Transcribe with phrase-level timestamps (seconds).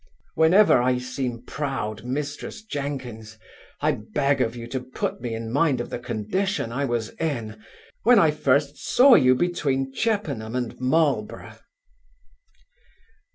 [0.33, 3.37] Whenever I seem proud, Mrs Jenkins,
[3.81, 7.63] I beg of you to put me in mind of the condition I was in,
[8.01, 11.59] when I first saw you between Chippenham and Marlborough.